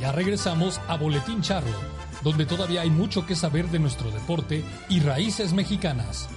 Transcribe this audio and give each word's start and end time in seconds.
Ya 0.00 0.12
regresamos 0.12 0.80
a 0.88 0.96
Boletín 0.96 1.40
Charro, 1.40 1.66
donde 2.22 2.44
todavía 2.44 2.82
hay 2.82 2.90
mucho 2.90 3.26
que 3.26 3.34
saber 3.34 3.66
de 3.66 3.78
nuestro 3.78 4.10
deporte 4.10 4.62
y 4.88 5.00
raíces 5.00 5.52
mexicanas. 5.52 6.28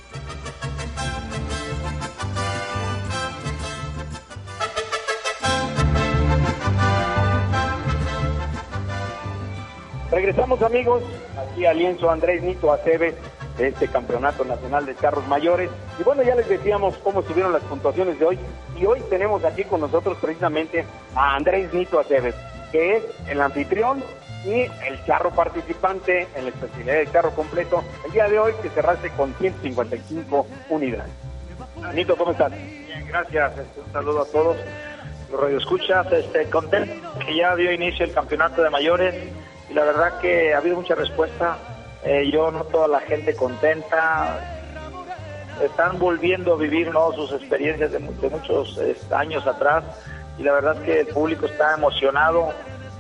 Regresamos 10.12 10.62
amigos, 10.64 11.04
aquí 11.38 11.66
a 11.66 11.74
lienzo 11.74 12.10
Andrés 12.10 12.42
Nito 12.42 12.74
Aceves 12.74 13.14
de 13.58 13.68
este 13.68 13.88
Campeonato 13.90 14.44
Nacional 14.46 14.86
de 14.86 14.96
Carros 14.96 15.28
Mayores. 15.28 15.70
Y 16.00 16.04
bueno, 16.04 16.24
ya 16.24 16.34
les 16.34 16.48
decíamos 16.48 16.98
cómo 17.04 17.20
estuvieron 17.20 17.54
las 17.54 17.62
puntuaciones 17.64 18.18
de 18.18 18.26
hoy. 18.26 18.40
Y 18.80 18.86
hoy 18.86 19.02
tenemos 19.10 19.44
aquí 19.44 19.66
con 19.66 19.82
nosotros 19.82 20.18
precisamente 20.20 20.86
a 21.14 21.36
Andrés 21.36 21.74
Nito 21.74 22.00
Aceves, 22.00 22.34
que 22.72 22.98
es 22.98 23.04
el 23.28 23.42
anfitrión 23.42 24.04
y 24.46 24.62
el 24.62 25.04
carro 25.06 25.32
participante 25.32 26.28
en 26.36 26.46
la 26.46 26.50
especialidad 26.50 26.96
del 26.96 27.12
carro 27.12 27.32
completo. 27.32 27.84
El 28.06 28.12
día 28.12 28.28
de 28.30 28.40
hoy 28.40 28.54
que 28.62 28.70
cerraste 28.70 29.10
con 29.12 29.34
155 29.36 30.48
unidades. 30.70 31.12
Nito, 31.94 32.16
¿cómo 32.16 32.32
estás? 32.32 32.52
Bien, 32.52 33.08
gracias. 33.08 33.58
Este, 33.58 33.82
un 33.82 33.92
saludo 33.92 34.22
a 34.22 34.26
todos 34.26 34.58
los 35.32 35.42
radioescuchas. 35.42 36.12
Este, 36.12 36.50
contento 36.50 36.94
que 37.26 37.36
ya 37.36 37.56
dio 37.56 37.72
inicio 37.72 38.06
el 38.06 38.14
campeonato 38.14 38.62
de 38.62 38.70
mayores 38.70 39.16
y 39.70 39.74
la 39.74 39.84
verdad 39.84 40.20
que 40.20 40.54
ha 40.54 40.58
habido 40.58 40.78
mucha 40.78 40.96
respuesta. 40.96 41.58
Eh, 42.04 42.30
yo 42.32 42.52
noto 42.52 42.84
a 42.84 42.88
la 42.88 43.02
gente 43.02 43.36
contenta. 43.36 44.56
Están 45.62 46.00
volviendo 46.00 46.54
a 46.54 46.58
vivir 46.58 46.90
¿no? 46.94 47.12
sus 47.12 47.34
experiencias 47.34 47.92
de, 47.92 48.00
muchos 48.00 48.78
este, 48.78 49.14
años 49.14 49.46
atrás 49.46 49.84
y 50.40 50.44
la 50.44 50.54
verdad 50.54 50.82
que 50.82 51.02
el 51.02 51.08
público 51.08 51.46
está 51.46 51.76
emocionado. 51.76 52.54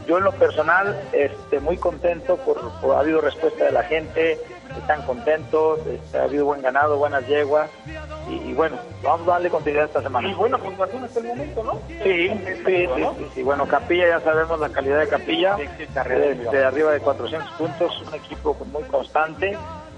Yo 0.08 0.18
en 0.18 0.24
lo 0.24 0.32
personal 0.32 1.00
este, 1.14 1.60
muy 1.60 1.78
contento 1.78 2.38
por, 2.38 2.60
por 2.82 2.96
ha 2.96 3.00
habido 3.00 3.22
respuesta 3.22 3.66
de 3.66 3.72
la 3.72 3.84
gente, 3.84 4.40
están 4.78 5.04
contentos, 5.04 5.80
este, 5.88 6.18
ha 6.18 6.24
habido 6.24 6.46
buen 6.46 6.62
ganado, 6.62 6.98
buenas 6.98 7.26
yeguas 7.28 7.70
y, 8.28 8.54
bueno, 8.54 8.78
vamos 9.04 9.28
a 9.28 9.32
darle 9.32 9.50
continuidad 9.50 9.86
esta 9.86 10.02
semana. 10.02 10.30
Y 10.30 10.34
buena 10.34 10.58
puntuación 10.58 11.04
hasta 11.04 11.20
el 11.20 11.26
momento, 11.28 11.64
¿no? 11.64 11.80
Sí, 12.04 12.30
sí, 12.66 12.88
sí, 13.34 13.44
Bueno, 13.44 13.68
Capilla 13.68 14.08
ya 14.08 14.20
sabemos 14.22 14.60
la 14.60 14.70
calidad 14.70 15.00
de 15.00 15.08
Capilla, 15.08 15.56
de, 15.56 16.36
de, 16.52 16.66
arriba 16.66 16.92
de 16.92 17.00
400 17.00 17.52
puntos, 17.54 18.04
un 18.08 18.14
equipo 18.16 18.56
muy 18.72 18.84
constante 18.84 19.58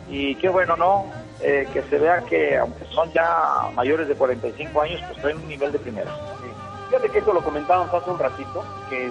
y 0.09 0.35
qué 0.35 0.49
bueno, 0.49 0.75
¿no? 0.75 1.05
Eh, 1.41 1.67
que 1.73 1.81
se 1.83 1.97
vea 1.97 2.21
que 2.21 2.57
aunque 2.57 2.85
son 2.93 3.11
ya 3.13 3.69
mayores 3.73 4.07
de 4.07 4.13
45 4.13 4.81
años, 4.81 5.01
pues 5.07 5.21
traen 5.21 5.37
un 5.37 5.47
nivel 5.47 5.71
de 5.71 5.79
primera. 5.79 6.11
Fíjate 6.91 7.09
que 7.09 7.19
eso 7.19 7.31
lo 7.31 7.41
comentábamos 7.41 7.93
hace 7.93 8.09
un 8.09 8.19
ratito, 8.19 8.65
que 8.89 9.09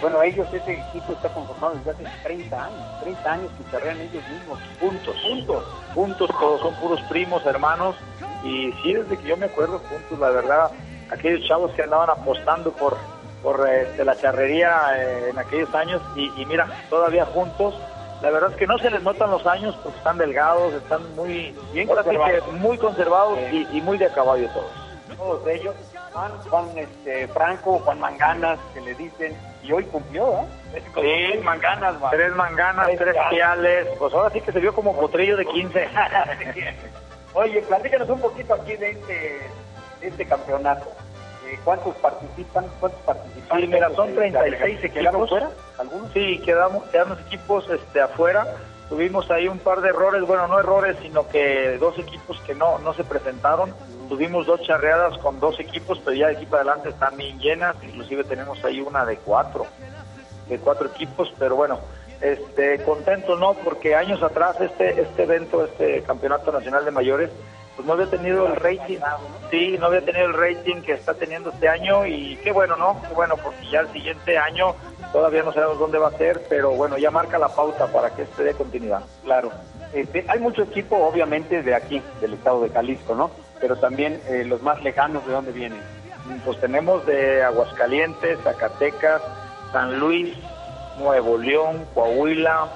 bueno, 0.00 0.22
ellos, 0.22 0.46
ese 0.54 0.72
equipo 0.72 1.12
está 1.12 1.28
conformado 1.28 1.74
desde 1.74 1.90
hace 1.90 2.22
30 2.22 2.64
años, 2.64 3.00
30 3.02 3.30
años 3.30 3.50
que 3.58 3.70
carrean 3.70 4.00
ellos 4.00 4.22
mismos, 4.28 4.58
juntos, 4.80 5.16
juntos, 5.22 5.64
juntos, 5.94 6.30
todos 6.40 6.60
son 6.62 6.74
puros 6.76 7.00
primos, 7.10 7.44
hermanos, 7.44 7.94
y 8.42 8.72
sí, 8.82 8.94
desde 8.94 9.18
que 9.18 9.28
yo 9.28 9.36
me 9.36 9.44
acuerdo, 9.44 9.80
juntos, 9.80 10.18
la 10.18 10.30
verdad, 10.30 10.70
aquellos 11.10 11.46
chavos 11.46 11.72
que 11.72 11.82
andaban 11.82 12.08
apostando 12.08 12.72
por, 12.72 12.96
por 13.42 13.68
este, 13.68 14.02
la 14.02 14.16
charrería 14.16 14.92
eh, 14.96 15.28
en 15.28 15.38
aquellos 15.38 15.74
años, 15.74 16.00
y, 16.16 16.30
mira, 16.46 16.66
todavía 16.88 17.26
juntos, 17.26 17.74
la 18.22 18.30
verdad 18.30 18.50
es 18.50 18.56
que 18.56 18.66
no 18.66 18.78
se 18.78 18.90
les 18.90 19.02
notan 19.02 19.30
los 19.30 19.46
años 19.46 19.76
porque 19.82 19.98
están 19.98 20.16
delgados, 20.16 20.72
están 20.72 21.14
muy, 21.16 21.54
Bien 21.74 21.86
conservados. 21.86 22.52
muy 22.54 22.78
conservados 22.78 23.38
y, 23.52 23.66
y 23.76 23.82
muy 23.82 23.98
de 23.98 24.08
caballo 24.08 24.48
todos. 24.48 24.70
Todos 25.18 25.46
ellos 25.46 25.74
Juan, 26.14 26.32
Juan 26.48 26.78
este, 26.78 27.26
Franco, 27.28 27.80
Juan 27.80 27.98
Manganas, 27.98 28.60
que 28.72 28.80
le 28.80 28.94
dicen, 28.94 29.36
y 29.64 29.72
hoy 29.72 29.84
cumplió, 29.86 30.46
¿eh? 30.72 30.82
Sí, 30.94 31.38
manganas, 31.42 31.96
tres 32.10 32.34
manganas, 32.36 32.88
tres, 32.96 33.16
piales, 33.30 33.88
pues 33.98 34.14
ahora 34.14 34.30
sí 34.30 34.40
que 34.40 34.52
se 34.52 34.60
vio 34.60 34.72
como 34.72 34.94
potrillo 34.96 35.36
de 35.36 35.44
15. 35.44 35.88
Oye, 37.34 37.62
platícanos 37.62 38.08
un 38.08 38.20
poquito 38.20 38.54
aquí 38.54 38.76
de 38.76 38.90
este, 38.90 39.40
este 40.02 40.24
campeonato. 40.24 40.88
Eh, 41.48 41.58
¿Cuántos 41.64 41.96
participan? 41.96 42.66
¿Cuántos 42.78 43.00
participan? 43.02 43.60
Sí, 43.60 43.66
mira, 43.66 43.90
son 43.90 44.14
36 44.14 44.84
equipos. 44.84 45.28
fuera? 45.28 45.50
¿Algunos? 45.78 46.12
Sí, 46.12 46.40
quedamos, 46.44 46.84
quedamos 46.90 47.18
equipos 47.22 47.68
este, 47.70 48.00
afuera. 48.00 48.46
Tuvimos 48.88 49.30
ahí 49.30 49.48
un 49.48 49.58
par 49.58 49.80
de 49.80 49.88
errores, 49.88 50.22
bueno, 50.22 50.46
no 50.46 50.60
errores, 50.60 50.96
sino 51.00 51.26
que 51.28 51.78
dos 51.78 51.98
equipos 51.98 52.38
que 52.42 52.54
no, 52.54 52.78
no 52.78 52.92
se 52.92 53.04
presentaron. 53.04 53.74
Tuvimos 54.08 54.46
dos 54.46 54.60
charreadas 54.62 55.16
con 55.18 55.40
dos 55.40 55.58
equipos, 55.58 55.98
pero 56.04 56.14
ya 56.14 56.26
de 56.26 56.34
equipo 56.34 56.56
adelante 56.56 56.90
están 56.90 57.16
bien 57.16 57.38
llenas, 57.38 57.76
inclusive 57.82 58.24
tenemos 58.24 58.62
ahí 58.64 58.80
una 58.80 59.06
de 59.06 59.16
cuatro, 59.16 59.66
de 60.48 60.58
cuatro 60.58 60.88
equipos, 60.88 61.32
pero 61.38 61.56
bueno, 61.56 61.80
este 62.20 62.82
contento 62.84 63.36
no, 63.36 63.54
porque 63.54 63.94
años 63.94 64.22
atrás 64.22 64.60
este, 64.60 65.00
este 65.00 65.22
evento, 65.22 65.64
este 65.64 66.02
campeonato 66.02 66.52
nacional 66.52 66.84
de 66.84 66.90
mayores, 66.90 67.30
pues 67.76 67.86
no 67.86 67.94
había 67.94 68.06
tenido 68.06 68.46
el 68.46 68.56
rating, 68.56 68.98
sí, 69.50 69.76
no 69.78 69.86
había 69.86 70.02
tenido 70.02 70.26
el 70.26 70.34
rating 70.34 70.82
que 70.82 70.92
está 70.92 71.14
teniendo 71.14 71.50
este 71.50 71.68
año 71.68 72.06
y 72.06 72.36
qué 72.36 72.52
bueno, 72.52 72.76
¿no? 72.76 73.00
Qué 73.08 73.14
bueno, 73.14 73.36
porque 73.36 73.66
ya 73.68 73.80
el 73.80 73.88
siguiente 73.92 74.38
año 74.38 74.76
todavía 75.14 75.42
no 75.44 75.54
sabemos 75.54 75.78
dónde 75.78 75.96
va 75.96 76.08
a 76.08 76.18
ser, 76.18 76.42
pero 76.50 76.72
bueno, 76.72 76.98
ya 76.98 77.10
marca 77.10 77.38
la 77.38 77.48
pauta 77.48 77.86
para 77.86 78.10
que 78.10 78.22
este 78.22 78.42
dé 78.42 78.52
continuidad. 78.52 79.04
Claro. 79.22 79.50
Este, 79.94 80.26
hay 80.28 80.40
mucho 80.40 80.64
equipo, 80.64 80.96
obviamente, 80.96 81.62
de 81.62 81.74
aquí, 81.74 82.02
del 82.20 82.34
estado 82.34 82.60
de 82.62 82.68
Jalisco, 82.68 83.14
¿no? 83.14 83.30
pero 83.64 83.76
también 83.76 84.20
eh, 84.28 84.44
los 84.44 84.60
más 84.62 84.82
lejanos, 84.82 85.26
¿de 85.26 85.32
dónde 85.32 85.52
vienen? 85.52 85.80
Pues 86.44 86.60
tenemos 86.60 87.06
de 87.06 87.42
Aguascalientes, 87.42 88.38
Zacatecas, 88.42 89.22
San 89.72 89.98
Luis, 89.98 90.36
Nuevo 90.98 91.38
León, 91.38 91.86
Coahuila, 91.94 92.68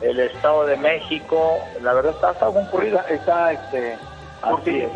el 0.00 0.18
Estado 0.20 0.64
de 0.64 0.78
México. 0.78 1.58
La 1.82 1.92
verdad 1.92 2.12
está, 2.12 2.30
está 2.30 2.46
concurrida, 2.46 3.04
está 3.10 3.52
este, 3.52 3.98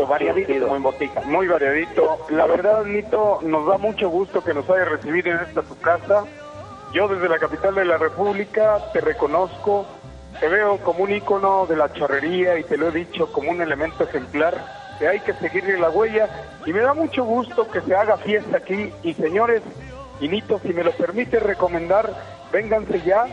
variadito, 0.09 0.69
muy 0.69 0.79
botica. 0.79 1.21
Muy 1.23 1.49
variadito. 1.49 2.19
La 2.31 2.47
verdad, 2.47 2.85
Nito, 2.85 3.41
nos 3.43 3.67
da 3.67 3.77
mucho 3.77 4.09
gusto 4.09 4.43
que 4.43 4.55
nos 4.55 4.71
haya 4.71 4.87
recibido 4.87 5.33
en 5.33 5.41
esta 5.41 5.63
tu 5.63 5.79
casa. 5.81 6.25
Yo 6.93 7.07
desde 7.07 7.29
la 7.29 7.39
capital 7.39 7.75
de 7.77 7.85
la 7.85 7.99
República 7.99 8.79
te 8.93 9.01
reconozco, 9.01 9.87
te 10.41 10.49
veo 10.49 10.79
como 10.79 11.05
un 11.05 11.13
ícono 11.13 11.67
de 11.67 11.77
la 11.77 11.93
charrería 11.93 12.59
y 12.59 12.65
te 12.65 12.77
lo 12.77 12.89
he 12.89 12.93
dicho 12.93 13.31
como 13.31 13.51
un 13.51 13.63
elemento 13.63 14.05
ejemplar 14.05 14.55
que 14.99 15.07
hay 15.07 15.21
que 15.21 15.33
seguirle 15.35 15.79
la 15.79 15.89
huella 15.89 16.29
y 16.67 16.73
me 16.73 16.81
da 16.81 16.93
mucho 16.93 17.25
gusto 17.25 17.71
que 17.71 17.81
se 17.83 17.95
haga 17.95 18.17
fiesta 18.19 18.59
aquí 18.59 18.93
y 19.03 19.15
señores, 19.15 19.63
Inito, 20.21 20.59
si 20.59 20.75
me 20.75 20.83
lo 20.83 20.91
permite 20.91 21.39
recomendar, 21.39 22.13
vénganse 22.53 23.01
ya 23.03 23.25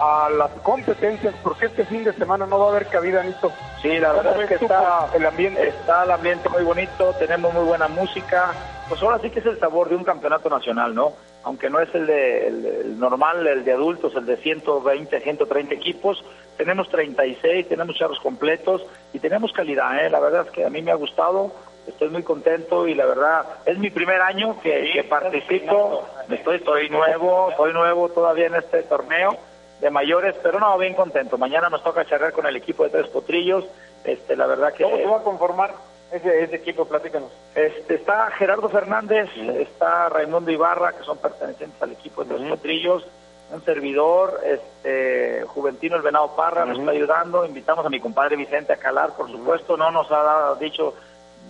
a 0.00 0.28
las 0.30 0.50
competencias 0.62 1.34
porque 1.42 1.66
este 1.66 1.84
fin 1.84 2.04
de 2.04 2.12
semana 2.14 2.46
no 2.46 2.58
va 2.58 2.66
a 2.66 2.70
haber 2.70 2.86
cabida, 2.86 3.22
Nito. 3.22 3.52
Sí, 3.82 3.98
la 3.98 4.12
verdad 4.12 4.42
es 4.42 4.48
que 4.48 4.54
está 4.54 5.08
el 5.14 5.26
ambiente 5.26 5.68
está 5.68 6.04
el 6.04 6.10
ambiente 6.10 6.48
muy 6.48 6.64
bonito, 6.64 7.14
tenemos 7.18 7.52
muy 7.52 7.64
buena 7.64 7.86
música. 7.86 8.52
Pues 8.88 9.00
ahora 9.02 9.18
sí 9.20 9.30
que 9.30 9.40
es 9.40 9.46
el 9.46 9.60
sabor 9.60 9.90
de 9.90 9.96
un 9.96 10.04
campeonato 10.04 10.48
nacional, 10.48 10.94
¿no? 10.94 11.12
Aunque 11.44 11.68
no 11.70 11.80
es 11.80 11.94
el 11.94 12.06
de 12.06 12.46
el 12.48 12.98
normal, 12.98 13.46
el 13.46 13.64
de 13.64 13.72
adultos, 13.72 14.14
el 14.16 14.26
de 14.26 14.36
120, 14.36 15.20
130 15.20 15.74
equipos, 15.74 16.24
tenemos 16.56 16.88
36, 16.88 17.68
tenemos 17.68 17.96
charros 17.96 18.18
completos 18.20 18.84
y 19.12 19.18
tenemos 19.18 19.52
calidad, 19.52 20.04
¿eh? 20.04 20.10
La 20.10 20.20
verdad 20.20 20.46
es 20.46 20.52
que 20.52 20.64
a 20.64 20.70
mí 20.70 20.80
me 20.80 20.90
ha 20.90 20.94
gustado, 20.94 21.52
estoy 21.86 22.08
muy 22.08 22.22
contento 22.22 22.88
y 22.88 22.94
la 22.94 23.06
verdad 23.06 23.44
es 23.66 23.78
mi 23.78 23.90
primer 23.90 24.22
año 24.22 24.58
que, 24.62 25.04
participo, 25.08 26.06
estoy, 26.30 26.56
estoy 26.56 26.88
nuevo, 26.88 27.50
estoy 27.50 27.72
nuevo 27.72 28.08
todavía 28.08 28.46
en 28.46 28.54
este 28.54 28.82
torneo 28.84 29.36
de 29.80 29.90
mayores, 29.90 30.34
pero 30.42 30.58
no, 30.58 30.78
bien 30.78 30.94
contento. 30.94 31.36
Mañana 31.36 31.68
nos 31.68 31.82
toca 31.82 32.06
charlar 32.06 32.32
con 32.32 32.46
el 32.46 32.56
equipo 32.56 32.84
de 32.84 32.90
Tres 32.90 33.08
Potrillos, 33.08 33.64
este, 34.04 34.36
la 34.36 34.46
verdad 34.46 34.72
que... 34.72 34.84
¿Cómo 34.84 34.96
se 34.96 35.06
va 35.06 35.18
a 35.18 35.22
conformar 35.22 35.74
ese, 36.16 36.44
ese 36.44 36.56
equipo? 36.56 36.84
Platícanos. 36.86 37.30
Este, 37.54 37.94
está 37.94 38.30
Gerardo 38.32 38.68
Fernández, 38.68 39.28
está 39.36 40.08
Raimundo 40.08 40.50
Ibarra, 40.50 40.92
que 40.92 41.04
son 41.04 41.18
pertenecientes 41.18 41.80
al 41.82 41.92
equipo 41.92 42.24
de 42.24 42.34
Tres 42.34 42.48
Potrillos, 42.48 43.06
un 43.50 43.64
servidor, 43.64 44.40
este 44.44 45.44
Juventino 45.46 45.96
el 45.96 46.02
Venado 46.02 46.34
Parra 46.34 46.64
nos 46.64 46.78
está 46.78 46.90
ayudando, 46.90 47.44
invitamos 47.44 47.84
a 47.84 47.90
mi 47.90 48.00
compadre 48.00 48.36
Vicente 48.36 48.72
a 48.72 48.76
calar, 48.76 49.14
por 49.16 49.30
supuesto, 49.30 49.76
no 49.76 49.90
nos 49.90 50.10
ha 50.10 50.54
dicho, 50.58 50.94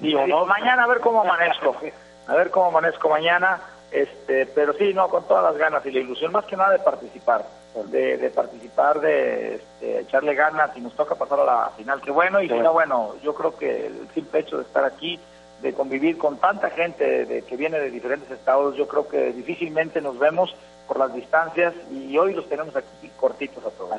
digo, 0.00 0.26
no, 0.26 0.44
mañana 0.44 0.84
a 0.84 0.86
ver 0.86 1.00
cómo 1.00 1.22
amanezco, 1.22 1.76
a 2.26 2.34
ver 2.34 2.50
cómo 2.50 2.66
amanezco 2.66 3.08
mañana, 3.08 3.60
este, 3.90 4.46
pero 4.46 4.72
sí, 4.74 4.92
no, 4.92 5.08
con 5.08 5.26
todas 5.26 5.44
las 5.44 5.56
ganas 5.56 5.86
y 5.86 5.92
la 5.92 6.00
ilusión, 6.00 6.32
más 6.32 6.44
que 6.44 6.56
nada 6.56 6.72
de 6.72 6.80
participar, 6.80 7.46
de, 7.82 8.30
participar, 8.30 9.00
de 9.00 9.56
este, 9.56 10.00
echarle 10.00 10.34
ganas, 10.34 10.76
y 10.76 10.80
nos 10.80 10.94
toca 10.94 11.16
pasar 11.16 11.40
a 11.40 11.44
la 11.44 11.70
final, 11.76 12.00
que 12.00 12.10
bueno, 12.10 12.40
y 12.40 12.48
si 12.48 12.54
no, 12.54 12.72
bueno, 12.72 13.14
yo 13.22 13.34
creo 13.34 13.56
que 13.56 13.86
el 13.86 14.08
simple 14.14 14.40
hecho 14.40 14.58
de 14.58 14.62
estar 14.62 14.84
aquí, 14.84 15.18
de 15.60 15.72
convivir 15.72 16.18
con 16.18 16.38
tanta 16.38 16.70
gente 16.70 17.24
de, 17.24 17.42
que 17.42 17.56
viene 17.56 17.78
de 17.78 17.90
diferentes 17.90 18.30
estados, 18.30 18.76
yo 18.76 18.86
creo 18.86 19.08
que 19.08 19.32
difícilmente 19.32 20.00
nos 20.00 20.18
vemos 20.18 20.54
por 20.86 20.98
las 20.98 21.12
distancias 21.14 21.74
y 21.90 22.16
hoy 22.18 22.34
los 22.34 22.48
tenemos 22.48 22.76
aquí 22.76 23.10
cortitos 23.16 23.64
a 23.64 23.70
todos. 23.70 23.96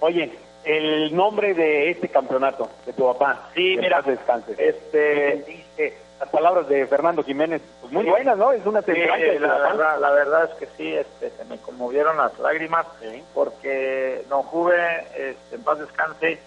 Oye, 0.00 0.32
el 0.64 1.14
nombre 1.14 1.54
de 1.54 1.90
este 1.90 2.08
campeonato, 2.08 2.68
de 2.84 2.92
tu 2.92 3.04
papá. 3.04 3.48
Sí, 3.54 3.76
mira, 3.78 4.02
descanse. 4.02 4.52
este, 4.58 5.44
las 6.20 6.28
palabras 6.28 6.68
de 6.68 6.86
Fernando 6.86 7.22
Jiménez, 7.24 7.60
pues 7.80 7.92
muy 7.92 8.04
buenas, 8.04 8.36
¿no? 8.38 8.52
Es 8.52 8.64
una 8.64 8.82
sí, 8.82 8.92
la, 8.92 9.58
verdad, 9.58 10.00
la 10.00 10.10
verdad 10.10 10.50
es 10.50 10.54
que 10.58 10.68
sí, 10.76 10.94
este, 10.94 11.30
se 11.30 11.44
me 11.44 11.58
conmovieron 11.58 12.16
las 12.16 12.38
lágrimas 12.38 12.86
porque 13.34 14.24
Don 14.28 14.42
Juve, 14.42 15.06
este, 15.16 15.56
en 15.56 15.62
paz 15.62 15.78
descanse, 15.78 16.38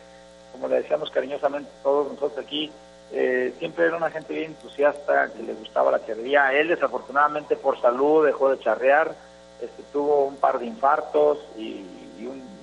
como 0.51 0.67
le 0.67 0.77
decíamos 0.77 1.11
cariñosamente 1.11 1.69
todos 1.83 2.11
nosotros 2.13 2.43
aquí, 2.43 2.71
eh, 3.11 3.53
siempre 3.59 3.85
era 3.85 3.97
una 3.97 4.09
gente 4.09 4.33
bien 4.33 4.51
entusiasta, 4.51 5.31
que 5.33 5.43
le 5.43 5.53
gustaba 5.53 5.91
la 5.91 6.05
charrería. 6.05 6.51
Él 6.53 6.69
desafortunadamente 6.69 7.55
por 7.55 7.79
salud 7.79 8.25
dejó 8.25 8.49
de 8.49 8.59
charrear, 8.59 9.13
este, 9.61 9.83
tuvo 9.91 10.25
un 10.25 10.37
par 10.37 10.59
de 10.59 10.65
infartos 10.65 11.39
y, 11.57 11.85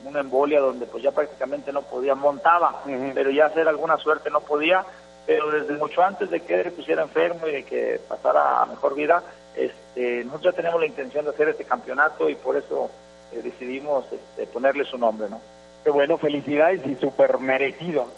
una 0.05 0.21
embolia 0.21 0.61
donde 0.61 0.87
pues 0.87 1.03
ya 1.03 1.11
prácticamente 1.11 1.73
no 1.73 1.83
podía, 1.83 2.15
montaba, 2.15 2.83
pero 3.15 3.31
ya 3.31 3.47
hacer 3.47 3.67
alguna 3.67 3.97
suerte 3.97 4.31
no 4.31 4.43
podía, 4.43 4.85
pero 5.27 5.51
desde 5.51 5.75
mucho 5.75 6.03
antes 6.03 6.31
de 6.31 6.41
que 6.41 6.61
él 6.61 6.73
pusiera 6.73 7.03
enfermo 7.03 7.47
y 7.47 7.53
de 7.53 7.65
que 7.65 8.01
pasara 8.09 8.63
a 8.63 8.67
mejor 8.67 8.95
vida, 8.95 9.23
este, 9.57 10.25
nosotros 10.25 10.53
ya 10.53 10.57
tenemos 10.57 10.81
la 10.81 10.87
intención 10.87 11.25
de 11.25 11.31
hacer 11.31 11.49
este 11.49 11.65
campeonato 11.65 12.29
y 12.29 12.35
por 12.35 12.57
eso 12.57 12.91
eh, 13.33 13.41
decidimos 13.43 14.05
este, 14.13 14.47
ponerle 14.47 14.85
su 14.85 14.99
nombre, 14.99 15.29
¿no? 15.31 15.41
Qué 15.83 15.91
bueno, 15.91 16.19
felicidades 16.19 16.87
y 16.87 16.97
súper 16.97 17.39
merecido. 17.39 18.09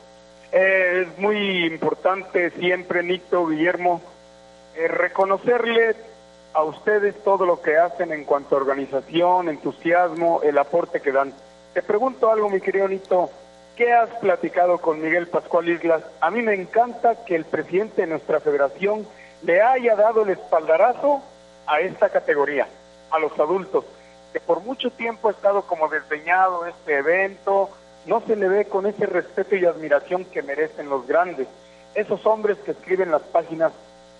Eh, 0.52 1.06
es 1.06 1.18
muy 1.18 1.66
importante 1.66 2.50
siempre, 2.50 3.02
Nito, 3.02 3.46
Guillermo, 3.46 4.00
eh, 4.76 4.88
reconocerle 4.88 5.96
a 6.54 6.62
ustedes 6.62 7.22
todo 7.22 7.44
lo 7.44 7.60
que 7.60 7.76
hacen 7.76 8.12
en 8.12 8.24
cuanto 8.24 8.54
a 8.54 8.60
organización, 8.60 9.48
entusiasmo, 9.48 10.40
el 10.42 10.56
aporte 10.58 11.00
que 11.00 11.12
dan. 11.12 11.34
Te 11.74 11.82
pregunto 11.82 12.30
algo, 12.30 12.48
mi 12.48 12.60
querido 12.60 12.88
Nito, 12.88 13.30
¿qué 13.76 13.93
has 13.93 14.08
platicado 14.20 14.78
con 14.78 15.00
Miguel 15.00 15.28
Pascual 15.28 15.69
Islas? 15.69 16.02
A 16.20 16.31
mí 16.31 16.43
me 16.43 16.55
encanta 16.55 17.25
que 17.25 17.37
el 17.37 17.44
presidente 17.44 18.02
de 18.02 18.08
nuestra 18.08 18.40
federación 18.40 19.06
le 19.43 19.61
haya 19.61 19.94
dado 19.94 20.23
el 20.23 20.31
espaldarazo 20.31 21.23
a 21.67 21.81
esta 21.81 22.08
categoría, 22.08 22.67
a 23.11 23.19
los 23.19 23.38
adultos, 23.38 23.84
que 24.32 24.40
por 24.40 24.61
mucho 24.61 24.90
tiempo 24.90 25.28
ha 25.28 25.32
estado 25.32 25.62
como 25.62 25.88
desdeñado 25.88 26.67
este 26.67 26.96
evento, 26.96 27.69
no 28.06 28.23
se 28.26 28.37
le 28.37 28.49
ve 28.49 28.64
con 28.64 28.87
ese 28.87 29.05
respeto 29.05 29.56
y 29.56 29.67
admiración 29.67 30.25
que 30.25 30.43
merecen 30.43 30.88
los 30.88 31.06
grandes. 31.06 31.46
Esos 31.94 32.25
hombres 32.26 32.56
que 32.64 32.70
escriben 32.70 33.11
las 33.11 33.23
páginas 33.23 33.73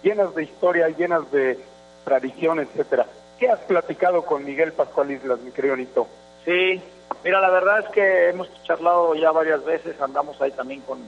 llenas 0.03 0.35
de 0.35 0.44
historia, 0.44 0.88
llenas 0.88 1.31
de 1.31 1.58
tradición, 2.05 2.61
etcétera. 2.61 3.06
¿Qué 3.38 3.49
has 3.49 3.61
platicado 3.61 4.23
con 4.23 4.44
Miguel 4.44 4.73
Pascual 4.73 5.11
Islas, 5.11 5.41
mi 5.41 5.50
querido 5.50 5.76
Nito? 5.76 6.06
Sí, 6.44 6.82
mira, 7.24 7.40
la 7.40 7.50
verdad 7.50 7.80
es 7.80 7.88
que 7.88 8.28
hemos 8.28 8.48
charlado 8.64 9.14
ya 9.14 9.30
varias 9.30 9.64
veces, 9.64 10.00
andamos 10.00 10.40
ahí 10.40 10.50
también 10.52 10.80
con 10.82 10.98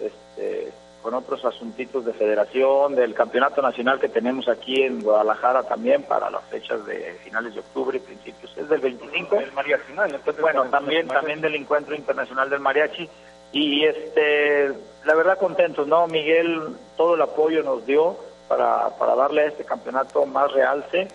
este 0.00 0.72
con 1.06 1.14
otros 1.14 1.44
asuntitos 1.44 2.04
de 2.04 2.12
federación, 2.14 2.96
del 2.96 3.14
campeonato 3.14 3.62
nacional 3.62 4.00
que 4.00 4.08
tenemos 4.08 4.48
aquí 4.48 4.82
en 4.82 5.00
Guadalajara 5.00 5.62
también 5.62 6.02
para 6.02 6.28
las 6.30 6.42
fechas 6.46 6.84
de 6.84 7.16
finales 7.22 7.54
de 7.54 7.60
octubre 7.60 7.96
y 7.96 8.00
principios. 8.00 8.50
Es 8.58 8.68
del 8.68 8.80
25. 8.80 9.36
El 9.36 9.52
mariachi, 9.52 9.92
bueno, 10.40 10.64
también, 10.64 11.06
también 11.06 11.40
del 11.40 11.54
encuentro 11.54 11.94
internacional 11.94 12.50
del 12.50 12.58
mariachi. 12.58 13.08
Y 13.52 13.84
este, 13.84 14.72
la 15.04 15.14
verdad 15.14 15.38
contentos, 15.38 15.86
¿no? 15.86 16.08
Miguel 16.08 16.74
todo 16.96 17.14
el 17.14 17.22
apoyo 17.22 17.62
nos 17.62 17.86
dio 17.86 18.16
para, 18.48 18.90
para 18.98 19.14
darle 19.14 19.42
a 19.42 19.46
este 19.46 19.64
campeonato 19.64 20.26
más 20.26 20.50
realce. 20.52 21.06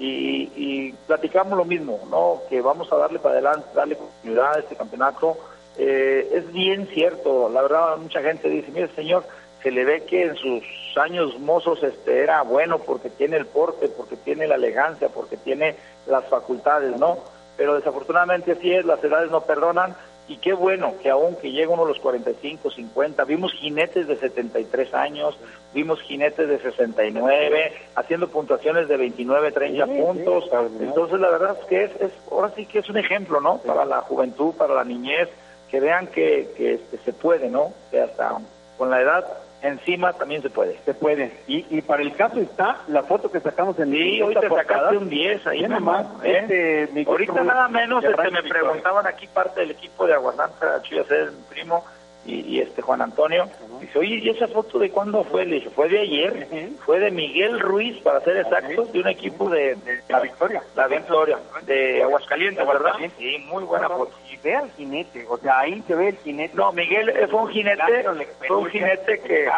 Y, 0.00 0.50
y 0.56 0.92
platicamos 1.06 1.58
lo 1.58 1.66
mismo, 1.66 2.00
¿no? 2.10 2.40
Que 2.48 2.62
vamos 2.62 2.90
a 2.90 2.96
darle 2.96 3.18
para 3.18 3.34
adelante, 3.34 3.68
darle 3.74 3.96
continuidad 3.96 4.56
a 4.56 4.60
este 4.60 4.74
campeonato. 4.74 5.36
Eh, 5.76 6.30
es 6.32 6.50
bien 6.52 6.88
cierto, 6.88 7.48
la 7.50 7.62
verdad 7.62 7.98
mucha 7.98 8.22
gente 8.22 8.48
dice, 8.48 8.70
mire 8.72 8.88
señor, 8.94 9.24
se 9.62 9.70
le 9.70 9.84
ve 9.84 10.04
que 10.04 10.22
en 10.24 10.36
sus 10.36 10.62
años 10.96 11.38
mozos 11.38 11.82
este 11.82 12.22
era 12.22 12.42
bueno 12.42 12.78
porque 12.78 13.10
tiene 13.10 13.36
el 13.36 13.46
porte, 13.46 13.88
porque 13.88 14.16
tiene 14.16 14.46
la 14.46 14.56
elegancia, 14.56 15.08
porque 15.08 15.36
tiene 15.36 15.76
las 16.06 16.24
facultades, 16.26 16.98
¿no? 16.98 17.18
Pero 17.56 17.74
desafortunadamente 17.74 18.52
así 18.52 18.72
es, 18.72 18.84
las 18.86 19.04
edades 19.04 19.30
no 19.30 19.42
perdonan 19.42 19.94
y 20.30 20.36
qué 20.36 20.52
bueno 20.52 20.94
que 21.02 21.10
aún 21.10 21.34
que 21.34 21.50
llega 21.50 21.72
uno 21.72 21.82
a 21.82 21.88
los 21.88 21.98
45, 21.98 22.70
50, 22.70 23.24
vimos 23.24 23.52
jinetes 23.52 24.06
de 24.06 24.14
73 24.14 24.94
años, 24.94 25.36
vimos 25.74 26.00
jinetes 26.02 26.48
de 26.48 26.60
69, 26.60 27.72
haciendo 27.96 28.28
puntuaciones 28.28 28.86
de 28.86 28.96
29, 28.96 29.50
30 29.50 29.86
puntos. 29.86 30.44
Entonces 30.80 31.18
la 31.18 31.30
verdad 31.30 31.56
es 31.60 31.66
que 31.66 31.82
es, 31.82 31.90
es, 32.00 32.12
ahora 32.30 32.52
sí 32.54 32.64
que 32.64 32.78
es 32.78 32.88
un 32.88 32.98
ejemplo, 32.98 33.40
¿no? 33.40 33.58
Para 33.58 33.84
la 33.84 34.02
juventud, 34.02 34.54
para 34.54 34.72
la 34.72 34.84
niñez, 34.84 35.28
que 35.68 35.80
vean 35.80 36.06
que, 36.06 36.48
que 36.56 36.74
este, 36.74 36.98
se 36.98 37.12
puede, 37.12 37.50
¿no? 37.50 37.72
Que 37.90 38.00
hasta 38.00 38.38
con 38.78 38.88
la 38.88 39.00
edad 39.00 39.26
encima 39.62 40.12
también 40.12 40.42
se 40.42 40.50
puede. 40.50 40.78
Se 40.84 40.94
puede. 40.94 41.32
Y, 41.46 41.66
y 41.70 41.82
para 41.82 42.02
el 42.02 42.14
caso 42.14 42.40
está 42.40 42.78
la 42.88 43.02
foto 43.02 43.30
que 43.30 43.40
sacamos 43.40 43.78
en 43.78 43.92
Sí, 43.92 44.22
hoy 44.22 44.34
te 44.34 44.48
sacaste 44.48 44.96
un 44.96 45.08
10 45.08 45.46
ahí 45.46 45.62
nomás. 45.62 46.06
¿eh? 46.22 46.38
Este, 46.40 47.04
Ahorita 47.06 47.44
nada 47.44 47.68
menos 47.68 48.04
este, 48.04 48.30
me 48.30 48.42
preguntaban 48.42 49.06
aquí 49.06 49.26
parte 49.26 49.60
del 49.60 49.72
equipo 49.72 50.06
de 50.06 50.14
Aguasanta, 50.14 50.82
Chuya 50.82 51.04
ser 51.04 51.32
mi 51.32 51.42
primo, 51.50 51.84
y, 52.30 52.60
este 52.60 52.82
Juan 52.82 53.02
Antonio. 53.02 53.48
Dice, 53.80 53.98
oye, 53.98 54.16
¿y 54.16 54.28
esa 54.30 54.46
foto 54.48 54.78
de 54.78 54.90
cuándo 54.90 55.24
fue? 55.24 55.44
Le 55.44 55.56
dije, 55.56 55.70
fue 55.70 55.88
de 55.88 56.00
ayer, 56.00 56.46
fue 56.84 56.98
de 56.98 57.10
Miguel 57.10 57.58
Ruiz, 57.60 58.00
para 58.02 58.20
ser 58.20 58.36
exactos, 58.36 58.92
de 58.92 59.00
un 59.00 59.08
equipo 59.08 59.48
de, 59.48 59.76
La 60.08 60.20
Victoria. 60.20 60.62
La 60.76 60.86
Victoria, 60.86 61.38
de 61.62 62.02
Aguascalientes, 62.02 62.66
¿verdad? 62.66 62.92
Sí, 63.18 63.38
muy 63.48 63.64
buena 63.64 63.88
foto. 63.88 64.12
Y 64.30 64.36
ve 64.38 64.54
al 64.54 64.70
jinete, 64.72 65.26
o 65.28 65.38
sea, 65.38 65.60
ahí 65.60 65.82
se 65.86 65.94
ve 65.94 66.08
el 66.08 66.16
jinete. 66.18 66.54
No, 66.54 66.72
Miguel 66.72 67.08
eh, 67.08 67.26
fue 67.28 67.40
un 67.40 67.48
jinete, 67.48 68.04
fue 68.46 68.56
un 68.56 68.70
jinete 68.70 69.20
que, 69.20 69.48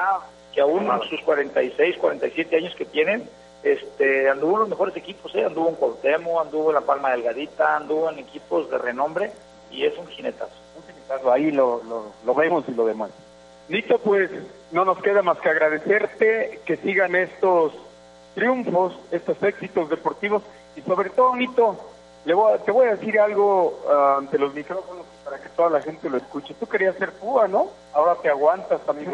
que 0.53 0.61
aún 0.61 0.91
a 0.91 0.99
sus 1.09 1.21
46, 1.23 1.97
47 1.99 2.57
años 2.57 2.75
que 2.75 2.85
tienen, 2.85 3.29
este, 3.63 4.29
anduvo 4.29 4.55
en 4.55 4.61
los 4.61 4.69
mejores 4.71 4.97
equipos, 4.97 5.35
¿eh? 5.35 5.45
anduvo 5.45 5.69
en 5.69 5.75
Cuauhtémoc, 5.77 6.41
anduvo 6.41 6.71
en 6.71 6.75
La 6.75 6.81
Palma 6.81 7.11
Delgadita, 7.13 7.77
anduvo 7.77 8.11
en 8.11 8.19
equipos 8.19 8.69
de 8.71 8.79
renombre 8.79 9.31
y 9.71 9.85
es 9.85 9.97
un 9.97 10.07
jinetazo 10.09 10.62
ahí 11.33 11.51
lo, 11.51 11.83
lo, 12.25 12.35
vemos 12.35 12.65
y 12.69 12.73
lo 12.73 12.87
demás. 12.87 13.11
Nito, 13.69 13.99
pues 13.99 14.31
no 14.71 14.85
nos 14.85 14.99
queda 14.99 15.23
más 15.23 15.39
que 15.39 15.49
agradecerte 15.49 16.61
que 16.65 16.77
sigan 16.77 17.15
estos 17.15 17.73
triunfos, 18.35 18.99
estos 19.11 19.43
éxitos 19.43 19.89
deportivos 19.89 20.43
y 20.77 20.81
sobre 20.83 21.11
todo, 21.11 21.37
Nito, 21.37 21.77
le 22.25 22.35
voy 22.35 22.59
te 22.65 22.71
voy 22.71 22.87
a 22.87 22.93
decir 22.93 23.19
algo 23.19 23.81
ah, 23.91 24.17
ante 24.19 24.39
los 24.39 24.55
micrófonos 24.55 25.05
para 25.25 25.39
que 25.39 25.49
toda 25.51 25.71
la 25.71 25.81
gente 25.81 26.11
lo 26.11 26.17
escuche. 26.17 26.55
Tú 26.55 26.67
querías 26.67 26.97
ser 26.97 27.13
púa, 27.13 27.49
¿no? 27.49 27.69
Ahora 27.93 28.17
te 28.17 28.29
aguantas, 28.29 28.81
amigo. 28.89 29.13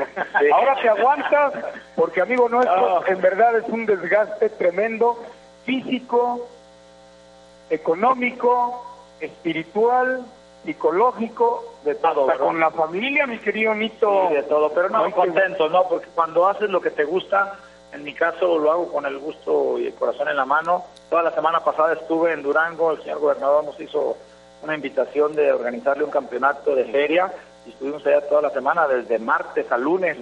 Ahora 0.52 0.74
te 0.80 0.88
aguantas 0.88 1.52
porque, 1.96 2.20
amigo 2.20 2.48
nuestro, 2.48 3.06
en 3.06 3.20
verdad 3.20 3.56
es 3.58 3.68
un 3.68 3.86
desgaste 3.86 4.48
tremendo, 4.50 5.18
físico, 5.64 6.48
económico, 7.70 8.84
espiritual, 9.20 10.24
psicológico, 10.64 11.64
de 11.84 11.94
todo. 11.94 12.26
con 12.38 12.60
la 12.60 12.70
familia, 12.70 13.26
mi 13.26 13.38
querido 13.38 13.74
Nito. 13.74 14.28
de 14.30 14.42
todo, 14.44 14.70
pero 14.72 14.88
no, 14.88 15.10
contento, 15.12 15.68
¿no? 15.68 15.88
Porque 15.88 16.08
cuando 16.14 16.46
haces 16.46 16.68
lo 16.70 16.80
que 16.80 16.90
te 16.90 17.04
gusta, 17.04 17.58
en 17.92 18.04
mi 18.04 18.14
caso 18.14 18.58
lo 18.58 18.70
hago 18.70 18.92
con 18.92 19.06
el 19.06 19.18
gusto 19.18 19.78
y 19.78 19.86
el 19.86 19.94
corazón 19.94 20.28
en 20.28 20.36
la 20.36 20.44
mano. 20.44 20.84
Toda 21.08 21.22
la 21.22 21.32
semana 21.32 21.60
pasada 21.60 21.94
estuve 21.94 22.32
en 22.32 22.42
Durango, 22.42 22.92
el 22.92 23.02
señor 23.02 23.20
gobernador 23.20 23.64
nos 23.64 23.80
hizo 23.80 24.16
una 24.62 24.74
invitación 24.74 25.34
de 25.34 25.52
organizarle 25.52 26.04
un 26.04 26.10
campeonato 26.10 26.74
de 26.74 26.84
feria 26.84 27.32
y 27.64 27.70
estuvimos 27.70 28.04
allá 28.06 28.28
toda 28.28 28.42
la 28.42 28.50
semana, 28.50 28.88
desde 28.88 29.18
martes 29.18 29.70
a 29.70 29.78
lunes. 29.78 30.16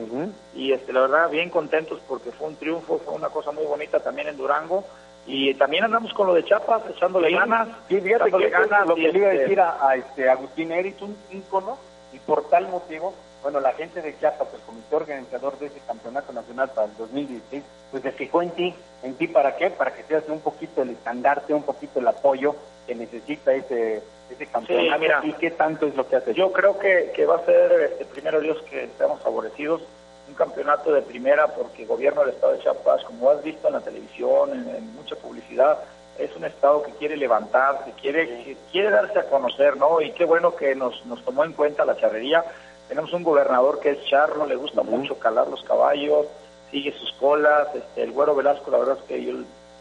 Y 0.54 0.72
este, 0.72 0.92
la 0.92 1.02
verdad, 1.02 1.30
bien 1.30 1.50
contentos 1.50 2.00
porque 2.06 2.30
fue 2.30 2.48
un 2.48 2.56
triunfo, 2.56 2.98
fue 2.98 3.14
una 3.14 3.28
cosa 3.30 3.50
muy 3.50 3.64
bonita 3.64 4.00
también 4.00 4.28
en 4.28 4.36
Durango 4.36 4.84
y 5.26 5.54
también 5.54 5.84
andamos 5.84 6.12
con 6.14 6.28
lo 6.28 6.34
de 6.34 6.44
Chiapas, 6.44 6.82
echándole 6.88 7.30
ganas. 7.30 7.68
Sí, 7.88 8.00
fíjate 8.00 8.30
que 8.30 8.48
ganas, 8.48 8.86
lo 8.86 8.94
que 8.94 9.12
le 9.12 9.18
iba 9.18 9.28
a 9.28 9.32
este 9.32 9.42
decir 9.42 9.60
a, 9.60 9.96
este 9.96 10.30
Agustín 10.30 10.70
Eris, 10.72 11.00
un 11.02 11.16
ícono, 11.32 11.78
y 12.12 12.18
por 12.20 12.48
tal 12.48 12.68
motivo, 12.68 13.12
bueno, 13.42 13.60
la 13.60 13.72
gente 13.72 14.00
de 14.02 14.16
Chiapas, 14.18 14.48
el 14.54 14.60
comité 14.60 14.94
organizador 14.94 15.58
de 15.58 15.66
ese 15.66 15.80
campeonato 15.86 16.32
nacional 16.32 16.70
para 16.70 16.86
el 16.86 16.96
2016, 16.96 17.62
pues 17.90 18.02
se 18.02 18.12
fijó 18.12 18.42
en 18.42 18.50
ti, 18.50 18.74
en 19.02 19.14
ti 19.14 19.26
para 19.26 19.56
qué, 19.56 19.70
para 19.70 19.92
que 19.94 20.04
seas 20.04 20.24
un 20.28 20.40
poquito 20.40 20.82
el 20.82 20.90
estandarte, 20.90 21.54
un 21.54 21.64
poquito 21.64 21.98
el 21.98 22.06
apoyo 22.06 22.54
que 22.86 22.94
necesita 22.94 23.52
ese, 23.52 24.02
ese 24.30 24.46
campeonato. 24.46 25.00
mira, 25.00 25.20
¿Y 25.24 25.32
qué 25.34 25.50
tanto 25.50 25.86
es 25.86 25.96
lo 25.96 26.08
que 26.08 26.16
hace? 26.16 26.34
Yo 26.34 26.52
creo 26.52 26.78
que, 26.78 27.10
que 27.14 27.26
va 27.26 27.36
a 27.36 27.44
ser, 27.44 27.72
este, 27.90 28.04
primero 28.04 28.40
Dios, 28.40 28.62
que 28.70 28.84
estemos 28.84 29.20
favorecidos 29.22 29.82
un 30.28 30.34
campeonato 30.34 30.92
de 30.92 31.02
primera 31.02 31.46
porque 31.48 31.82
el 31.82 31.88
gobierno 31.88 32.22
del 32.22 32.30
estado 32.30 32.52
de 32.52 32.60
Chiapas, 32.60 33.04
como 33.04 33.30
has 33.30 33.42
visto 33.42 33.68
en 33.68 33.74
la 33.74 33.80
televisión, 33.80 34.52
en, 34.52 34.94
mucha 34.94 35.16
publicidad, 35.16 35.78
es 36.18 36.34
un 36.36 36.44
estado 36.44 36.82
que 36.82 36.92
quiere 36.92 37.16
levantar, 37.16 37.84
que 37.84 37.92
quiere, 37.92 38.26
que 38.44 38.56
quiere 38.72 38.90
darse 38.90 39.18
a 39.18 39.28
conocer, 39.28 39.76
¿no? 39.76 40.00
Y 40.00 40.12
qué 40.12 40.24
bueno 40.24 40.56
que 40.56 40.74
nos, 40.74 41.04
nos 41.06 41.22
tomó 41.24 41.44
en 41.44 41.52
cuenta 41.52 41.84
la 41.84 41.96
charrería. 41.96 42.44
Tenemos 42.88 43.12
un 43.12 43.22
gobernador 43.22 43.80
que 43.80 43.90
es 43.90 44.04
charro, 44.06 44.46
le 44.46 44.56
gusta 44.56 44.82
mucho 44.82 45.18
calar 45.18 45.48
los 45.48 45.62
caballos, 45.64 46.26
sigue 46.70 46.92
sus 46.92 47.12
colas. 47.14 47.68
Este, 47.74 48.02
el 48.02 48.12
Güero 48.12 48.34
Velasco, 48.34 48.70
la 48.70 48.78
verdad 48.78 48.98
es 48.98 49.04
que 49.04 49.24
yo 49.24 49.32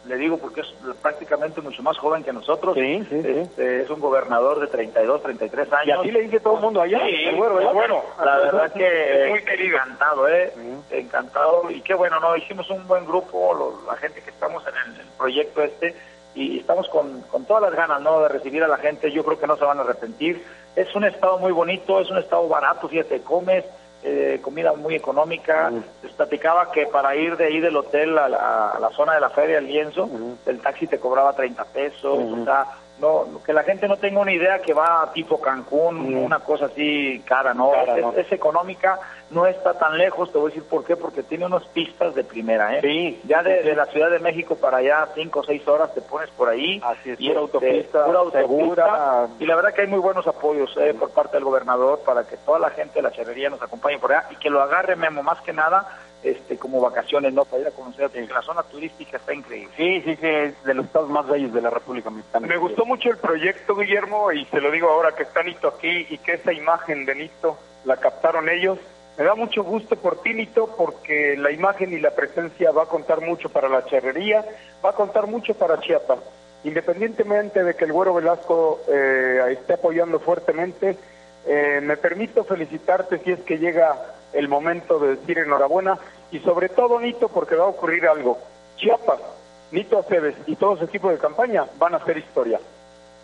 le 0.08 0.16
digo 0.18 0.38
porque 0.38 0.62
es 0.62 0.68
prácticamente 1.02 1.62
mucho 1.62 1.82
más 1.84 1.98
joven 1.98 2.24
que 2.24 2.32
nosotros. 2.34 2.76
Sí, 2.76 3.04
sí, 3.10 3.22
sí. 3.24 3.28
Este, 3.40 3.82
es 3.82 3.90
un 3.90 4.00
gobernador 4.00 4.60
de 4.60 4.68
32, 4.68 5.24
33 5.24 5.74
años. 5.74 5.88
Y 5.88 5.92
así 5.92 6.12
le 6.12 6.22
dice 6.22 6.40
todo 6.40 6.56
el 6.56 6.62
mundo 6.62 6.82
allá. 6.82 7.00
Sí, 7.06 7.26
el 7.26 7.36
güero, 7.36 7.54
pues, 7.56 7.66
¿verdad? 7.66 7.74
bueno, 7.74 8.04
la 8.24 8.38
verdad 8.38 8.72
que 8.74 9.26
muy 9.30 9.44
querido. 9.44 9.78
encantado, 9.78 10.28
¿eh? 10.28 10.54
Encantado. 10.92 11.70
Y 11.72 11.82
qué 11.82 11.94
bueno, 11.94 12.20
¿no? 12.20 12.36
Hicimos 12.36 12.70
un 12.70 12.88
buen 12.88 13.06
grupo, 13.06 13.54
lo- 13.54 13.92
la 13.92 13.98
gente 13.98 14.22
que 14.22 14.30
estamos 14.30 14.64
en 14.68 14.76
el, 14.94 15.00
el 15.02 15.08
proyecto 15.18 15.62
este, 15.64 15.96
y 16.36 16.60
estamos 16.60 16.88
con, 16.90 17.22
con 17.24 17.46
todas 17.46 17.64
las 17.64 17.74
ganas, 17.74 18.02
¿no? 18.02 18.22
De 18.22 18.30
recibir 18.30 18.64
a 18.64 18.68
la 18.68 18.78
gente. 18.78 19.12
Yo 19.12 19.24
creo 19.24 19.40
que 19.40 19.48
no 19.48 19.58
se 19.58 19.66
van 19.66 19.80
a 19.80 19.82
arrepentir. 19.82 20.44
Es 20.76 20.94
un 20.96 21.06
estado 21.06 21.38
muy 21.40 21.52
bonito, 21.52 22.00
es 22.02 22.10
un 22.12 22.18
estado 22.18 22.48
barato, 22.48 22.88
fíjate, 22.88 23.22
comes. 23.22 23.64
Eh, 24.08 24.40
comida 24.40 24.74
muy 24.74 24.94
económica. 24.94 25.72
Les 26.04 26.14
platicaba 26.14 26.72
que 26.72 26.86
para 26.86 27.16
ir 27.16 27.36
de 27.38 27.46
ahí 27.46 27.60
del 27.60 27.76
hotel 27.76 28.16
a 28.20 28.30
la, 28.30 28.70
a 28.70 28.80
la 28.80 28.90
zona 28.92 29.16
de 29.16 29.22
la 29.22 29.32
feria, 29.32 29.58
el 29.58 29.66
lienzo, 29.66 30.08
el 30.46 30.60
taxi 30.60 30.86
te 30.86 31.00
cobraba 31.00 31.34
30 31.34 31.66
pesos. 31.66 32.20
O 32.20 32.46
sea, 32.46 32.68
no, 33.00 33.42
que 33.46 33.52
la 33.52 33.64
gente 33.64 33.88
no 33.88 33.98
tenga 33.98 34.22
una 34.22 34.32
idea 34.32 34.60
que 34.60 34.74
va 34.74 35.12
tipo 35.14 35.42
Cancún, 35.42 36.16
una 36.16 36.40
cosa 36.40 36.66
así 36.68 37.22
cara, 37.26 37.54
¿no? 37.54 37.72
Cara, 37.72 37.98
es, 37.98 38.02
¿no? 38.02 38.14
es 38.14 38.32
económica, 38.32 39.00
no 39.32 39.46
está 39.46 39.74
tan 39.74 39.98
lejos, 39.98 40.32
te 40.32 40.38
voy 40.38 40.52
a 40.52 40.54
decir 40.54 40.64
por 40.70 40.86
qué, 40.86 40.96
porque 40.96 41.22
tiene 41.24 41.46
unas 41.46 41.66
pistas 41.66 42.16
de 42.16 42.24
primera, 42.24 42.78
¿eh? 42.78 42.82
Sí. 42.82 43.22
Ya 43.28 43.44
de, 43.44 43.64
de 43.64 43.76
la 43.76 43.86
Ciudad 43.88 44.10
de 44.10 44.20
México 44.20 44.56
para 44.56 44.78
allá, 44.78 45.08
cinco 45.14 45.42
o 45.42 45.44
seis 45.44 45.68
horas 45.68 45.94
te 45.94 46.02
pones 46.02 46.30
por 46.32 46.48
ahí. 46.48 46.82
Así 46.86 47.12
es, 47.12 47.20
y 47.20 47.30
pura 47.30 47.42
este, 47.44 47.58
autopista, 47.58 48.06
pura 48.06 48.20
autopista. 48.20 48.48
segura. 48.48 49.28
Y 49.40 49.46
la 49.46 49.56
verdad 49.56 49.74
que 49.74 49.82
hay 49.82 49.88
muy 49.88 50.00
buenos 50.00 50.26
apoyos 50.28 50.74
eh, 50.78 50.94
por 50.98 51.10
parte 51.12 51.36
del 51.36 51.44
gobernador 51.44 52.00
para 52.06 52.24
que 52.26 52.38
toda 52.38 52.60
la 52.60 52.70
gente 52.70 52.96
de 52.96 53.02
la 53.02 53.12
charrería 53.12 53.50
nos 53.50 53.62
acompañe 53.62 54.00
por 54.00 54.14
allá 54.14 54.28
y 54.32 54.38
que 54.38 54.50
lo 54.50 54.62
agarre 54.62 54.96
Memo 54.96 55.22
más 55.22 55.42
que 55.42 55.52
nada 55.52 55.86
este 56.26 56.58
como 56.58 56.82
vacaciones, 56.82 57.34
¿no? 57.34 57.46
Para 57.46 57.62
ir 57.62 57.68
a 57.68 57.72
conocer, 57.72 58.10
la 58.30 58.42
zona 58.42 58.64
turística 58.64 59.18
está 59.18 59.34
increíble. 59.34 59.72
Sí, 59.78 60.02
sí, 60.02 60.16
sí, 60.16 60.28
es 60.28 60.64
de 60.64 60.74
los 60.74 60.86
estados 60.86 61.10
más 61.10 61.28
bellos 61.28 61.54
de 61.54 61.62
la 61.62 61.70
República 61.70 62.10
Mexicana. 62.10 62.48
Me 62.48 62.58
gustó 62.58 62.86
mucho 62.86 63.10
el 63.10 63.18
proyecto, 63.18 63.76
Guillermo, 63.76 64.32
y 64.32 64.46
se 64.46 64.60
lo 64.60 64.72
digo 64.72 64.90
ahora 64.90 65.14
que 65.14 65.24
está 65.24 65.44
Nito 65.44 65.68
aquí 65.68 66.08
y 66.10 66.18
que 66.18 66.34
esa 66.34 66.52
imagen 66.52 67.06
de 67.06 67.16
Nito 67.16 67.58
la 67.86 67.98
captaron 67.98 68.50
ellos. 68.50 68.80
Me 69.18 69.24
da 69.24 69.36
mucho 69.36 69.64
gusto 69.64 69.96
por 69.96 70.22
ti, 70.22 70.34
Nito, 70.34 70.76
porque 70.76 71.38
la 71.38 71.52
imagen 71.52 71.94
y 71.94 72.00
la 72.00 72.12
presencia 72.12 72.72
va 72.72 72.84
a 72.84 72.88
contar 72.88 73.22
mucho 73.22 73.50
para 73.50 73.70
la 73.70 73.86
charrería, 73.86 74.44
va 74.84 74.90
a 74.90 74.94
contar 74.94 75.28
mucho 75.28 75.54
para 75.54 75.80
Chiapas. 75.80 76.20
Independientemente 76.66 77.64
de 77.64 77.76
que 77.76 77.86
el 77.86 77.94
Güero 77.94 78.16
Velasco 78.16 78.82
eh, 78.92 79.40
esté 79.52 79.74
apoyando 79.74 80.20
fuertemente, 80.20 80.98
eh, 81.46 81.80
me 81.82 81.98
permito 81.98 82.44
felicitarte 82.44 83.20
si 83.20 83.32
es 83.32 83.40
que 83.42 83.58
llega 83.58 83.96
el 84.34 84.48
momento 84.48 85.00
de 85.00 85.16
decir 85.16 85.40
enhorabuena 85.40 85.98
y 86.32 86.40
sobre 86.40 86.70
todo, 86.70 87.00
Nito, 87.00 87.30
porque 87.30 87.56
va 87.56 87.66
a 87.66 87.68
ocurrir 87.68 88.08
algo. 88.08 88.40
Chiapas, 88.78 89.20
Nito 89.72 90.00
Aceves 90.00 90.36
y 90.48 90.56
todo 90.56 90.78
su 90.78 90.86
equipo 90.86 91.10
de 91.10 91.18
campaña 91.18 91.66
van 91.78 91.94
a 91.94 91.98
hacer 91.98 92.18
historia. 92.18 92.60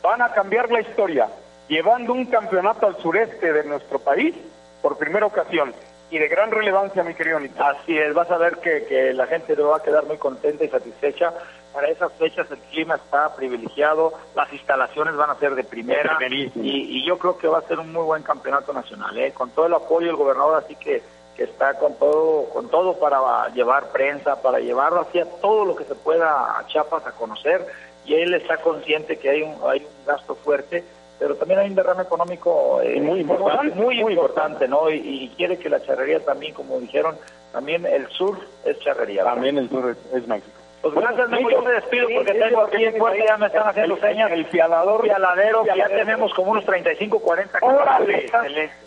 Van 0.02 0.22
a 0.22 0.34
cambiar 0.34 0.72
la 0.72 0.82
historia, 0.82 1.30
llevando 1.68 2.14
un 2.14 2.26
campeonato 2.26 2.88
al 2.88 2.98
sureste 2.98 3.52
de 3.52 3.64
nuestro 3.64 4.00
país 4.00 4.36
por 4.82 4.98
primera 4.98 5.26
ocasión 5.26 5.74
y 6.10 6.18
de 6.18 6.28
gran 6.28 6.52
relevancia, 6.52 7.04
mi 7.04 7.14
querido 7.14 7.40
Nito. 7.40 7.64
Así 7.64 7.98
es, 7.98 8.14
vas 8.14 8.30
a 8.30 8.38
ver 8.38 8.58
que, 8.58 8.86
que 8.86 9.14
la 9.14 9.28
gente 9.28 9.56
va 9.56 9.78
a 9.78 9.84
quedar 9.84 10.06
muy 10.06 10.18
contenta 10.18 10.64
y 10.64 10.70
satisfecha. 10.70 11.34
Para 11.74 11.88
esas 11.90 12.12
fechas 12.14 12.50
el 12.52 12.60
clima 12.60 12.96
está 12.96 13.34
privilegiado, 13.36 14.14
las 14.36 14.52
instalaciones 14.52 15.16
van 15.16 15.30
a 15.30 15.36
ser 15.36 15.56
de 15.56 15.64
primera 15.64 16.18
y, 16.30 16.52
y 16.56 17.06
yo 17.06 17.18
creo 17.18 17.38
que 17.38 17.48
va 17.48 17.60
a 17.60 17.68
ser 17.68 17.80
un 17.80 17.94
muy 17.94 18.04
buen 18.04 18.24
campeonato 18.24 18.74
nacional, 18.74 19.18
¿eh? 19.18 19.32
con 19.32 19.50
todo 19.52 19.68
el 19.68 19.74
apoyo 19.74 20.08
del 20.08 20.16
gobernador, 20.16 20.64
así 20.64 20.76
que, 20.76 21.02
que 21.36 21.44
está 21.44 21.76
con 21.76 21.96
todo, 21.96 22.50
con 22.50 22.70
todo 22.70 23.00
para 23.00 23.48
llevar 23.50 23.92
prensa, 23.92 24.42
para 24.42 24.60
llevar 24.60 24.94
hacia 24.98 25.26
todo 25.42 25.66
lo 25.66 25.76
que 25.76 25.86
se 25.86 25.96
pueda 25.96 26.60
a 26.60 26.68
Chiapas 26.68 27.08
a 27.08 27.12
conocer 27.12 27.66
y 28.06 28.16
él 28.16 28.34
está 28.34 28.58
consciente 28.58 29.18
que 29.18 29.30
hay 29.30 29.42
un, 29.44 29.56
hay 29.70 29.80
un 29.80 30.06
gasto 30.06 30.36
fuerte 30.36 30.84
pero 31.22 31.36
también 31.36 31.60
hay 31.60 31.70
un 31.70 31.76
derrame 31.76 32.02
económico 32.02 32.82
eh, 32.82 33.00
muy 33.00 33.20
importante. 33.20 33.76
muy, 33.76 34.00
importante, 34.00 34.68
¿no? 34.68 34.90
Y, 34.90 34.96
y 34.96 35.30
quiere 35.38 35.60
que 35.60 35.70
la 35.70 35.80
charrería 35.84 36.20
también, 36.26 36.52
como 36.56 36.80
dijeron, 36.80 37.16
también 37.52 37.86
el 37.86 38.08
sur 38.08 38.40
es 38.66 38.80
charrería. 38.80 39.24
¿verdad? 39.24 39.36
También 39.36 39.60
el 39.60 39.70
sur 39.70 39.88
es, 39.92 40.16
es 40.16 40.28
México. 40.28 40.61
Pues 40.82 40.96
gracias, 40.96 41.30
Memo, 41.30 41.50
yo 41.52 41.62
me 41.62 41.72
despido 41.74 42.08
porque 42.16 42.34
tengo 42.34 42.62
aquí 42.62 42.84
en 42.84 42.98
puerta, 42.98 43.24
ya 43.24 43.38
me 43.38 43.46
están 43.48 43.68
haciendo 43.68 43.98
señas. 43.98 44.32
el 44.32 44.46
fiadador. 44.48 45.04
Fialadero, 45.04 45.64
que 45.64 45.78
ya 45.78 45.88
tenemos 45.88 46.34
como 46.34 46.52
unos 46.52 46.66
35, 46.66 47.20
40 47.20 47.60
¡Órale! 47.62 48.28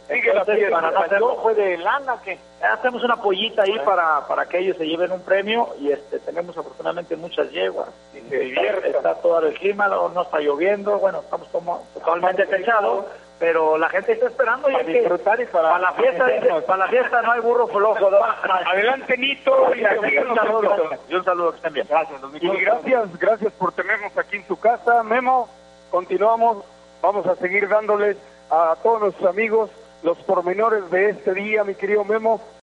Sigue 0.08 0.34
la 0.34 0.44
fiesta. 0.44 0.92
fue 1.42 1.54
de 1.54 1.78
lana 1.78 2.16
que 2.24 2.38
hacemos 2.60 3.02
una 3.04 3.16
pollita 3.16 3.62
ahí 3.62 3.78
para, 3.84 4.26
para 4.26 4.46
que 4.46 4.58
ellos 4.58 4.76
se 4.76 4.86
lleven 4.86 5.12
un 5.12 5.22
premio 5.22 5.68
y 5.80 5.92
este 5.92 6.18
tenemos 6.18 6.56
afortunadamente 6.58 7.16
muchas 7.16 7.50
yeguas. 7.50 7.88
Está 8.30 9.14
todo 9.16 9.46
el 9.46 9.54
clima, 9.54 9.86
no, 9.88 10.08
no 10.08 10.22
está 10.22 10.40
lloviendo, 10.40 10.98
bueno, 10.98 11.20
estamos 11.20 11.48
como 11.48 11.86
totalmente 11.94 12.44
techados, 12.46 13.06
pero 13.38 13.76
la 13.78 13.88
gente 13.88 14.12
está 14.12 14.26
esperando 14.26 14.68
Para 14.68 14.84
que 14.84 14.92
disfrutar 15.00 15.40
y 15.40 15.46
para- 15.46 15.68
para 15.70 15.78
la 15.80 15.92
fiesta, 15.92 16.26
dice, 16.40 16.48
para 16.66 16.78
la 16.84 16.88
fiesta 16.88 17.22
no 17.22 17.32
hay 17.32 17.40
burro 17.40 17.66
flojo. 17.68 18.10
¿no? 18.10 18.16
Adelante, 18.22 19.16
Nito, 19.16 19.74
y 19.74 19.80
Y 19.80 20.18
un 20.18 20.34
saludo, 20.34 20.90
y 21.08 21.14
un 21.14 21.24
saludo 21.24 21.54
bien. 21.72 21.86
Gracias, 21.88 22.20
Y 22.40 22.48
gracias, 22.60 23.18
gracias 23.18 23.52
por 23.54 23.72
tenernos 23.72 24.16
aquí 24.16 24.36
en 24.36 24.46
su 24.46 24.58
casa. 24.58 25.02
Memo, 25.02 25.48
continuamos. 25.90 26.64
Vamos 27.02 27.26
a 27.26 27.34
seguir 27.36 27.68
dándoles 27.68 28.16
a 28.50 28.76
todos 28.82 29.00
nuestros 29.00 29.28
amigos 29.28 29.70
los 30.02 30.18
pormenores 30.18 30.90
de 30.90 31.10
este 31.10 31.32
día, 31.34 31.64
mi 31.64 31.74
querido 31.74 32.04
Memo. 32.04 32.40